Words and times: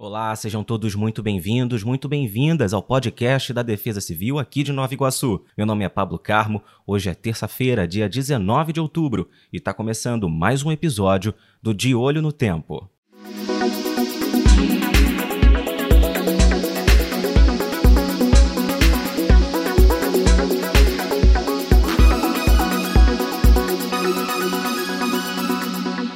Olá, 0.00 0.36
sejam 0.36 0.62
todos 0.62 0.94
muito 0.94 1.24
bem-vindos, 1.24 1.82
muito 1.82 2.08
bem-vindas 2.08 2.72
ao 2.72 2.80
podcast 2.80 3.52
da 3.52 3.64
Defesa 3.64 4.00
Civil 4.00 4.38
aqui 4.38 4.62
de 4.62 4.72
Nova 4.72 4.94
Iguaçu. 4.94 5.44
Meu 5.56 5.66
nome 5.66 5.84
é 5.84 5.88
Pablo 5.88 6.20
Carmo, 6.20 6.62
hoje 6.86 7.10
é 7.10 7.14
terça-feira, 7.14 7.84
dia 7.84 8.08
19 8.08 8.72
de 8.72 8.78
outubro, 8.78 9.28
e 9.52 9.56
está 9.56 9.74
começando 9.74 10.28
mais 10.28 10.62
um 10.62 10.70
episódio 10.70 11.34
do 11.60 11.74
De 11.74 11.96
Olho 11.96 12.22
no 12.22 12.30
Tempo. 12.30 12.88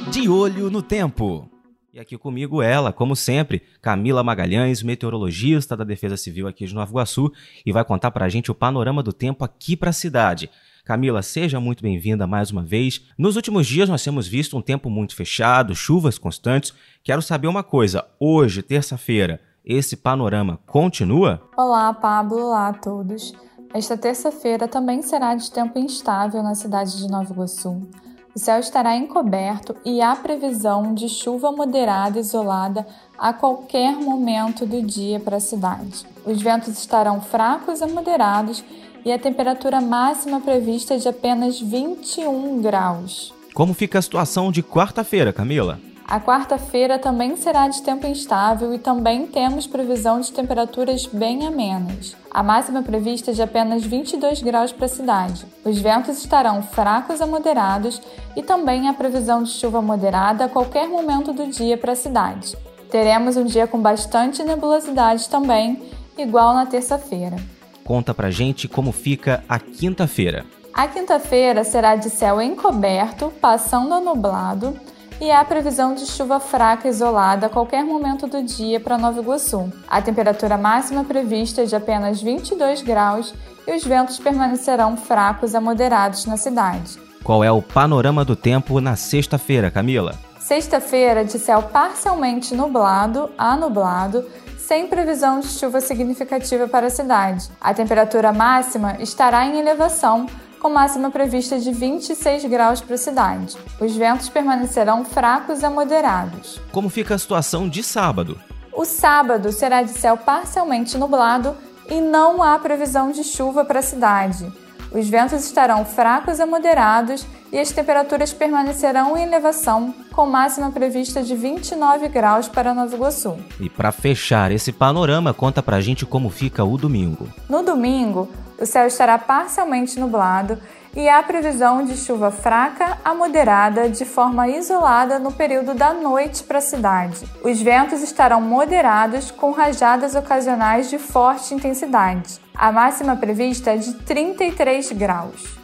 De 0.09 0.29
Olho 0.29 0.71
no 0.71 0.81
Tempo. 0.81 1.52
E 1.93 1.99
aqui 1.99 2.17
comigo 2.17 2.59
ela, 2.59 2.91
como 2.91 3.15
sempre, 3.15 3.61
Camila 3.79 4.23
Magalhães, 4.23 4.81
meteorologista 4.81 5.77
da 5.77 5.83
Defesa 5.83 6.17
Civil 6.17 6.47
aqui 6.47 6.65
de 6.65 6.73
Nova 6.73 6.89
Iguaçu, 6.89 7.31
e 7.63 7.71
vai 7.71 7.85
contar 7.85 8.09
para 8.09 8.25
a 8.25 8.29
gente 8.29 8.49
o 8.49 8.55
panorama 8.55 9.03
do 9.03 9.13
tempo 9.13 9.45
aqui 9.45 9.77
para 9.77 9.91
a 9.91 9.93
cidade. 9.93 10.49
Camila, 10.83 11.21
seja 11.21 11.59
muito 11.59 11.83
bem-vinda 11.83 12.25
mais 12.25 12.49
uma 12.49 12.63
vez. 12.63 13.05
Nos 13.15 13.35
últimos 13.35 13.67
dias 13.67 13.87
nós 13.87 14.03
temos 14.03 14.27
visto 14.27 14.57
um 14.57 14.61
tempo 14.61 14.89
muito 14.89 15.15
fechado, 15.15 15.75
chuvas 15.75 16.17
constantes. 16.17 16.73
Quero 17.03 17.21
saber 17.21 17.45
uma 17.45 17.61
coisa: 17.61 18.03
hoje, 18.19 18.63
terça-feira, 18.63 19.39
esse 19.63 19.95
panorama 19.95 20.57
continua? 20.65 21.47
Olá, 21.55 21.93
Pablo, 21.93 22.47
olá 22.47 22.69
a 22.69 22.73
todos. 22.73 23.33
Esta 23.71 23.95
terça-feira 23.95 24.67
também 24.67 25.03
será 25.03 25.35
de 25.35 25.51
tempo 25.51 25.77
instável 25.77 26.41
na 26.41 26.55
cidade 26.55 26.97
de 26.97 27.07
Nova 27.07 27.31
Iguaçu. 27.31 27.87
O 28.35 28.39
céu 28.39 28.59
estará 28.59 28.95
encoberto 28.95 29.75
e 29.85 30.01
há 30.01 30.15
previsão 30.15 30.95
de 30.95 31.07
chuva 31.07 31.51
moderada 31.51 32.19
isolada 32.19 32.85
a 33.15 33.31
qualquer 33.31 33.95
momento 33.95 34.65
do 34.65 34.81
dia 34.81 35.19
para 35.19 35.37
a 35.37 35.39
cidade. 35.39 36.03
Os 36.25 36.41
ventos 36.41 36.69
estarão 36.69 37.21
fracos 37.21 37.79
a 37.83 37.87
moderados 37.87 38.63
e 39.05 39.11
a 39.11 39.19
temperatura 39.19 39.79
máxima 39.79 40.41
prevista 40.41 40.95
é 40.95 40.97
de 40.97 41.07
apenas 41.07 41.59
21 41.59 42.59
graus. 42.59 43.31
Como 43.53 43.71
fica 43.75 43.99
a 43.99 44.01
situação 44.01 44.51
de 44.51 44.63
quarta-feira, 44.63 45.31
Camila? 45.31 45.79
A 46.13 46.19
quarta-feira 46.19 46.99
também 46.99 47.35
será 47.35 47.67
de 47.67 47.81
tempo 47.81 48.05
instável 48.05 48.71
e 48.71 48.77
também 48.77 49.25
temos 49.25 49.65
previsão 49.65 50.19
de 50.19 50.31
temperaturas 50.31 51.07
bem 51.07 51.47
amenas. 51.47 52.15
A 52.29 52.43
máxima 52.43 52.83
prevista 52.83 53.31
é 53.31 53.33
de 53.33 53.41
apenas 53.41 53.83
22 53.83 54.43
graus 54.43 54.71
para 54.71 54.85
a 54.85 54.89
cidade. 54.89 55.43
Os 55.65 55.79
ventos 55.79 56.19
estarão 56.19 56.61
fracos 56.61 57.19
a 57.19 57.25
moderados 57.25 57.99
e 58.35 58.43
também 58.43 58.87
há 58.87 58.93
previsão 58.93 59.41
de 59.41 59.49
chuva 59.49 59.81
moderada 59.81 60.45
a 60.45 60.49
qualquer 60.49 60.87
momento 60.87 61.33
do 61.33 61.47
dia 61.47 61.79
para 61.79 61.93
a 61.93 61.95
cidade. 61.95 62.55
Teremos 62.91 63.35
um 63.35 63.45
dia 63.45 63.65
com 63.65 63.81
bastante 63.81 64.43
nebulosidade 64.43 65.27
também, 65.27 65.81
igual 66.15 66.53
na 66.53 66.67
terça-feira. 66.67 67.37
Conta 67.83 68.13
pra 68.13 68.29
gente 68.29 68.67
como 68.67 68.91
fica 68.91 69.43
a 69.49 69.57
quinta-feira. 69.57 70.45
A 70.75 70.87
quinta-feira 70.87 71.63
será 71.63 71.95
de 71.95 72.11
céu 72.11 72.39
encoberto, 72.39 73.33
passando 73.41 73.95
a 73.95 73.99
nublado 73.99 74.79
e 75.19 75.31
há 75.31 75.43
previsão 75.43 75.93
de 75.93 76.05
chuva 76.05 76.39
fraca 76.39 76.87
isolada 76.87 77.47
a 77.47 77.49
qualquer 77.49 77.83
momento 77.83 78.27
do 78.27 78.43
dia 78.43 78.79
para 78.79 78.97
Nova 78.97 79.19
Iguaçu. 79.19 79.71
A 79.87 80.01
temperatura 80.01 80.57
máxima 80.57 81.03
prevista 81.03 81.61
é 81.61 81.65
de 81.65 81.75
apenas 81.75 82.21
22 82.21 82.81
graus 82.81 83.33
e 83.67 83.75
os 83.75 83.83
ventos 83.83 84.19
permanecerão 84.19 84.97
fracos 84.97 85.55
a 85.55 85.61
moderados 85.61 86.25
na 86.25 86.37
cidade. 86.37 86.99
Qual 87.23 87.43
é 87.43 87.51
o 87.51 87.61
panorama 87.61 88.25
do 88.25 88.35
tempo 88.35 88.81
na 88.81 88.95
sexta-feira, 88.95 89.71
Camila? 89.71 90.15
Sexta-feira, 90.39 91.23
de 91.23 91.39
céu 91.39 91.63
parcialmente 91.63 92.53
nublado 92.53 93.29
a 93.37 93.55
nublado, 93.55 94.25
sem 94.57 94.87
previsão 94.87 95.39
de 95.39 95.47
chuva 95.47 95.79
significativa 95.79 96.67
para 96.67 96.87
a 96.87 96.89
cidade. 96.89 97.49
A 97.61 97.73
temperatura 97.73 98.33
máxima 98.33 98.97
estará 98.99 99.45
em 99.45 99.57
elevação, 99.57 100.25
com 100.63 100.69
máxima 100.69 101.11
prevista 101.11 101.59
de 101.59 101.73
26 101.73 102.45
graus 102.45 102.79
para 102.79 102.95
a 102.95 102.97
cidade. 102.97 103.57
Os 103.81 103.93
ventos 103.97 104.29
permanecerão 104.29 105.03
fracos 105.03 105.61
a 105.61 105.69
moderados. 105.69 106.61
Como 106.71 106.89
fica 106.89 107.15
a 107.15 107.17
situação 107.17 107.67
de 107.67 107.83
sábado? 107.83 108.39
O 108.71 108.85
sábado 108.85 109.51
será 109.51 109.83
de 109.83 109.91
céu 109.91 110.15
parcialmente 110.15 110.97
nublado 110.97 111.53
e 111.89 111.99
não 111.99 112.41
há 112.41 112.57
previsão 112.57 113.11
de 113.11 113.25
chuva 113.25 113.65
para 113.65 113.79
a 113.79 113.83
cidade. 113.83 114.49
Os 114.89 115.09
ventos 115.09 115.43
estarão 115.43 115.83
fracos 115.83 116.39
a 116.39 116.45
moderados 116.45 117.25
e 117.51 117.59
as 117.59 117.71
temperaturas 117.71 118.31
permanecerão 118.31 119.17
em 119.17 119.23
elevação, 119.23 119.93
com 120.13 120.25
máxima 120.25 120.71
prevista 120.71 121.21
de 121.21 121.35
29 121.35 122.07
graus 122.07 122.47
para 122.47 122.73
Nova 122.73 122.95
Iguaçu. 122.95 123.37
E 123.59 123.69
para 123.69 123.91
fechar 123.91 124.51
esse 124.51 124.71
panorama, 124.71 125.33
conta 125.33 125.61
pra 125.61 125.81
gente 125.81 126.05
como 126.05 126.29
fica 126.29 126.63
o 126.63 126.77
domingo. 126.77 127.27
No 127.49 127.63
domingo, 127.63 128.29
o 128.59 128.65
céu 128.65 128.87
estará 128.87 129.17
parcialmente 129.17 129.99
nublado 129.99 130.59
e 130.95 131.09
há 131.09 131.21
previsão 131.23 131.83
de 131.83 131.97
chuva 131.97 132.29
fraca 132.29 132.97
a 133.03 133.15
moderada 133.15 133.89
de 133.89 134.05
forma 134.05 134.47
isolada 134.47 135.17
no 135.17 135.31
período 135.31 135.73
da 135.73 135.93
noite 135.93 136.43
para 136.43 136.59
a 136.59 136.61
cidade. 136.61 137.25
Os 137.43 137.61
ventos 137.61 138.01
estarão 138.01 138.39
moderados 138.39 139.31
com 139.31 139.51
rajadas 139.51 140.13
ocasionais 140.15 140.89
de 140.89 140.99
forte 140.99 141.53
intensidade. 141.53 142.39
A 142.53 142.71
máxima 142.71 143.15
prevista 143.15 143.71
é 143.71 143.77
de 143.77 143.93
33 143.93 144.91
graus. 144.91 145.62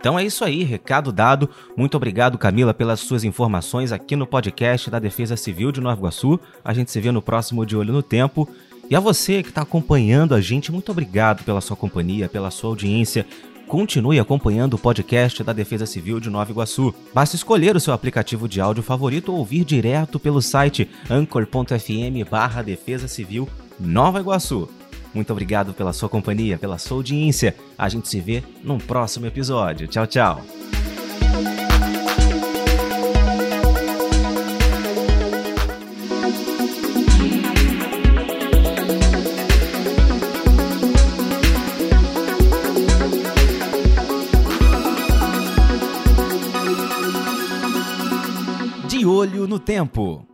Então 0.00 0.18
é 0.18 0.24
isso 0.24 0.42
aí, 0.42 0.64
recado 0.64 1.12
dado. 1.12 1.48
Muito 1.76 1.94
obrigado, 1.94 2.38
Camila, 2.38 2.72
pelas 2.72 3.00
suas 3.00 3.22
informações 3.22 3.92
aqui 3.92 4.16
no 4.16 4.26
podcast 4.26 4.90
da 4.90 4.98
Defesa 4.98 5.36
Civil 5.36 5.70
de 5.70 5.80
Nova 5.80 6.00
Iguaçu. 6.00 6.40
A 6.64 6.72
gente 6.72 6.90
se 6.90 6.98
vê 6.98 7.12
no 7.12 7.20
próximo 7.20 7.66
De 7.66 7.76
Olho 7.76 7.92
no 7.92 8.02
Tempo. 8.02 8.48
E 8.88 8.96
a 8.96 9.00
você 9.00 9.42
que 9.42 9.50
está 9.50 9.60
acompanhando 9.60 10.34
a 10.34 10.40
gente, 10.40 10.72
muito 10.72 10.90
obrigado 10.90 11.44
pela 11.44 11.60
sua 11.60 11.76
companhia, 11.76 12.30
pela 12.30 12.50
sua 12.50 12.70
audiência. 12.70 13.26
Continue 13.68 14.18
acompanhando 14.18 14.74
o 14.74 14.78
podcast 14.78 15.44
da 15.44 15.52
Defesa 15.52 15.84
Civil 15.84 16.18
de 16.18 16.30
Nova 16.30 16.50
Iguaçu. 16.50 16.94
Basta 17.14 17.36
escolher 17.36 17.76
o 17.76 17.80
seu 17.80 17.92
aplicativo 17.92 18.48
de 18.48 18.58
áudio 18.58 18.82
favorito 18.82 19.30
ou 19.30 19.38
ouvir 19.38 19.64
direto 19.64 20.18
pelo 20.18 20.40
site 20.40 20.90
anchor.fm 21.10 22.28
barra 22.28 22.62
Defesa 22.62 23.06
Civil 23.06 23.46
Nova 23.78 24.18
Iguaçu. 24.18 24.79
Muito 25.12 25.32
obrigado 25.32 25.72
pela 25.74 25.92
sua 25.92 26.08
companhia, 26.08 26.56
pela 26.56 26.78
sua 26.78 26.98
audiência. 26.98 27.54
A 27.76 27.88
gente 27.88 28.08
se 28.08 28.20
vê 28.20 28.42
num 28.62 28.78
próximo 28.78 29.26
episódio. 29.26 29.88
Tchau, 29.88 30.06
tchau. 30.06 30.42
De 48.86 49.06
olho 49.06 49.48
no 49.48 49.58
tempo. 49.58 50.29